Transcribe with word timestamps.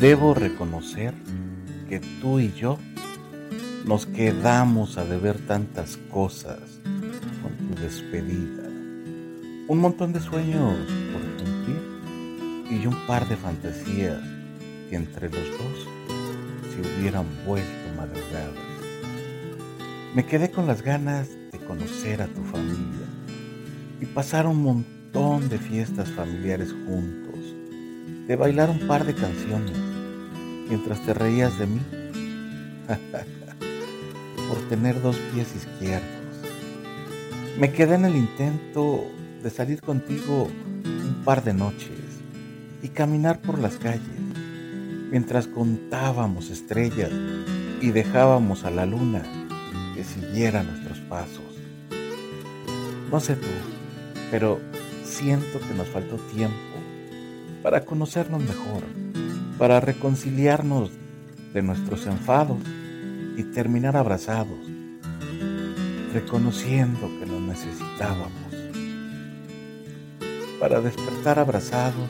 debo 0.00 0.34
reconocer 0.34 1.14
que 1.88 2.00
tú 2.20 2.40
y 2.40 2.52
yo 2.52 2.78
nos 3.86 4.06
quedamos 4.06 4.98
a 4.98 5.04
deber 5.04 5.38
tantas 5.46 5.98
cosas 6.10 6.58
con 7.42 7.52
tu 7.56 7.80
despedida. 7.80 8.64
Un 9.68 9.78
montón 9.78 10.12
de 10.12 10.20
sueños 10.20 10.74
por 11.12 11.44
cumplir 11.44 12.82
y 12.82 12.86
un 12.86 13.06
par 13.06 13.28
de 13.28 13.36
fantasías 13.36 14.20
que 14.90 14.96
entre 14.96 15.30
los 15.30 15.50
dos 15.50 15.88
se 16.74 16.80
hubieran 16.80 17.26
vuelto 17.46 17.68
madrugadas. 17.96 18.64
Me 20.14 20.26
quedé 20.26 20.50
con 20.50 20.66
las 20.66 20.82
ganas 20.82 21.28
de 21.52 21.58
conocer 21.58 22.20
a 22.20 22.26
tu 22.26 22.42
familia 22.42 23.06
y 24.00 24.06
pasar 24.06 24.46
un 24.46 24.62
montón 24.62 25.48
de 25.48 25.58
fiestas 25.58 26.10
familiares 26.10 26.74
juntos, 26.86 27.54
de 28.26 28.36
bailar 28.36 28.70
un 28.70 28.86
par 28.86 29.04
de 29.04 29.14
canciones 29.14 29.83
mientras 30.68 31.00
te 31.04 31.14
reías 31.14 31.58
de 31.58 31.66
mí 31.66 31.80
por 34.48 34.58
tener 34.68 35.00
dos 35.02 35.16
pies 35.32 35.54
izquierdos. 35.56 36.08
Me 37.58 37.72
quedé 37.72 37.94
en 37.94 38.04
el 38.04 38.16
intento 38.16 39.04
de 39.42 39.50
salir 39.50 39.80
contigo 39.80 40.48
un 40.84 41.22
par 41.24 41.44
de 41.44 41.54
noches 41.54 41.90
y 42.82 42.88
caminar 42.88 43.40
por 43.40 43.58
las 43.58 43.76
calles 43.76 44.00
mientras 45.10 45.46
contábamos 45.46 46.50
estrellas 46.50 47.10
y 47.80 47.90
dejábamos 47.90 48.64
a 48.64 48.70
la 48.70 48.86
luna 48.86 49.22
que 49.94 50.02
siguiera 50.02 50.62
nuestros 50.62 50.98
pasos. 51.00 51.44
No 53.10 53.20
sé 53.20 53.36
tú, 53.36 53.46
pero 54.30 54.60
siento 55.04 55.60
que 55.60 55.74
nos 55.76 55.86
faltó 55.88 56.16
tiempo 56.16 56.56
para 57.62 57.84
conocernos 57.84 58.42
mejor 58.42 58.82
para 59.58 59.80
reconciliarnos 59.80 60.90
de 61.52 61.62
nuestros 61.62 62.06
enfados 62.06 62.58
y 63.36 63.44
terminar 63.44 63.96
abrazados, 63.96 64.58
reconociendo 66.12 67.08
que 67.18 67.26
lo 67.26 67.40
necesitábamos, 67.40 68.30
para 70.60 70.80
despertar 70.80 71.38
abrazados 71.38 72.08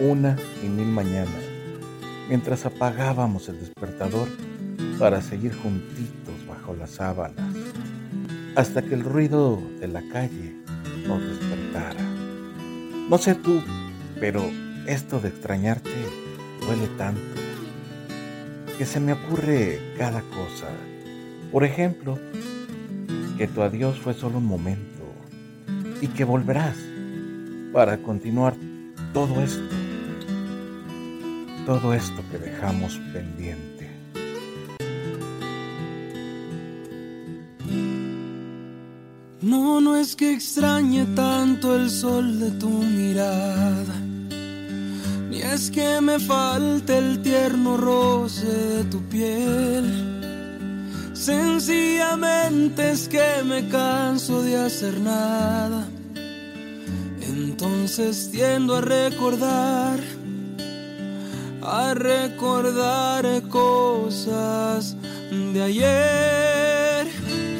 una 0.00 0.36
y 0.62 0.68
mil 0.68 0.88
mañanas, 0.88 1.44
mientras 2.28 2.64
apagábamos 2.64 3.48
el 3.48 3.58
despertador 3.60 4.28
para 4.98 5.20
seguir 5.20 5.54
juntitos 5.54 6.46
bajo 6.46 6.74
las 6.74 6.90
sábanas, 6.90 7.54
hasta 8.56 8.82
que 8.82 8.94
el 8.94 9.04
ruido 9.04 9.60
de 9.80 9.88
la 9.88 10.02
calle 10.12 10.54
nos 11.06 11.22
despertara. 11.22 12.02
No 13.08 13.18
sé 13.18 13.34
tú, 13.34 13.62
pero 14.20 14.42
esto 14.86 15.20
de 15.20 15.28
extrañarte 15.28 15.90
duele 16.68 16.88
tanto 16.98 17.40
que 18.76 18.84
se 18.84 19.00
me 19.00 19.14
ocurre 19.14 19.80
cada 19.96 20.20
cosa. 20.20 20.68
Por 21.50 21.64
ejemplo, 21.64 22.18
que 23.38 23.48
tu 23.48 23.62
adiós 23.62 23.98
fue 23.98 24.12
solo 24.12 24.36
un 24.36 24.44
momento 24.44 25.02
y 26.02 26.08
que 26.08 26.24
volverás 26.24 26.76
para 27.72 27.96
continuar 27.98 28.54
todo 29.14 29.42
esto, 29.42 29.74
todo 31.64 31.94
esto 31.94 32.22
que 32.30 32.38
dejamos 32.38 33.00
pendiente. 33.14 33.88
No, 39.40 39.80
no 39.80 39.96
es 39.96 40.14
que 40.14 40.34
extrañe 40.34 41.06
tanto 41.16 41.74
el 41.74 41.88
sol 41.88 42.38
de 42.38 42.50
tu 42.50 42.68
mirada 42.68 44.07
es 45.54 45.70
que 45.70 46.00
me 46.00 46.18
falte 46.18 46.98
el 46.98 47.22
tierno 47.22 47.76
roce 47.76 48.46
de 48.46 48.84
tu 48.84 49.00
piel. 49.08 49.84
Sencillamente 51.12 52.90
es 52.90 53.08
que 53.08 53.42
me 53.44 53.68
canso 53.68 54.42
de 54.42 54.56
hacer 54.56 55.00
nada. 55.00 55.86
Entonces 57.20 58.30
tiendo 58.30 58.76
a 58.76 58.80
recordar, 58.80 59.98
a 61.62 61.94
recordar 61.94 63.42
cosas 63.48 64.96
de 65.52 65.62
ayer. 65.62 67.06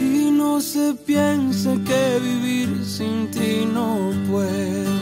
Y 0.00 0.30
no 0.30 0.60
se 0.60 0.94
piense 0.94 1.78
que 1.84 2.20
vivir 2.20 2.84
sin 2.84 3.30
ti 3.30 3.66
no 3.66 4.12
puedo 4.30 4.97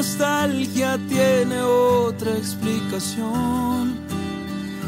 nostalgia 0.00 0.98
tiene 1.10 1.60
otra 1.60 2.30
explicación. 2.34 3.98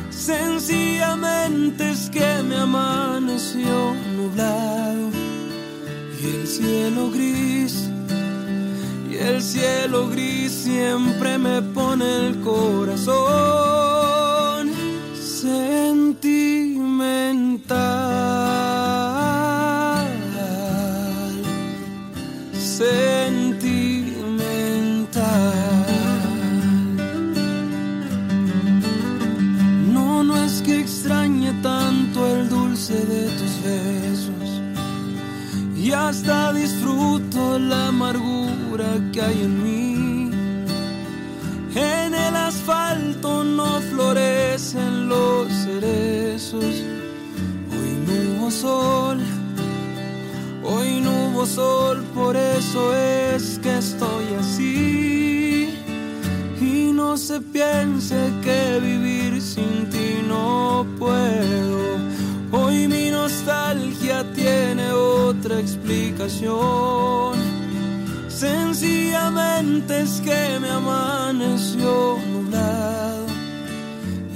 Sencillamente 0.08 1.90
es 1.90 2.08
que 2.08 2.42
me 2.42 2.56
amaneció 2.56 3.92
nublado 4.16 5.10
y 6.18 6.24
el 6.34 6.46
cielo 6.46 7.10
gris. 7.10 7.90
Y 9.10 9.16
el 9.16 9.42
cielo 9.42 10.08
gris 10.08 10.50
siempre 10.50 11.36
me 11.36 11.60
pone 11.60 12.28
el 12.28 12.40
corazón 12.40 13.81
de 32.92 33.26
tus 33.38 33.62
besos 33.62 34.60
y 35.76 35.92
hasta 35.92 36.52
disfruto 36.52 37.58
la 37.58 37.88
amargura 37.88 38.86
que 39.12 39.22
hay 39.22 39.42
en 39.42 39.62
mí. 39.62 40.30
En 41.74 42.14
el 42.14 42.36
asfalto 42.36 43.42
no 43.42 43.80
florecen 43.90 45.08
los 45.08 45.48
cerezos. 45.64 46.64
Hoy 47.72 47.92
no 48.06 48.12
hubo 48.44 48.50
sol, 48.50 49.18
hoy 50.62 51.00
no 51.00 51.28
hubo 51.28 51.46
sol, 51.46 52.04
por 52.14 52.36
eso 52.36 52.94
es 52.94 53.11
otra 65.42 65.58
explicación. 65.58 67.34
Sencillamente 68.28 70.02
es 70.02 70.20
que 70.20 70.60
me 70.60 70.70
amaneció 70.70 72.16
nublado 72.32 73.26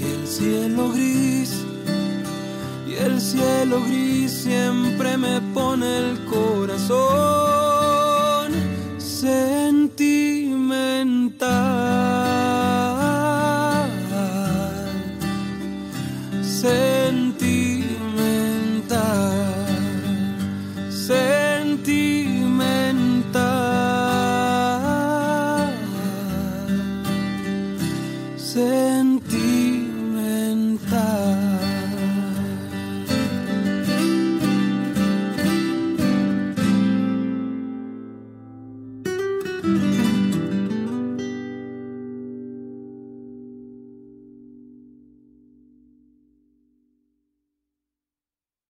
y 0.01 0.03
el 0.03 0.27
cielo 0.27 0.91
gris. 0.91 1.65
Y 2.89 2.95
el 2.95 3.21
cielo 3.21 3.83
gris 3.87 4.33
siempre 4.33 5.17
me 5.17 5.41
pone 5.55 5.87
el 5.99 6.25
corazón 6.25 7.16